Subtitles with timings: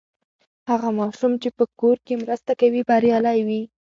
[0.69, 3.61] هغه ماشوم چې په کور کې مرسته کوي، بریالی وي.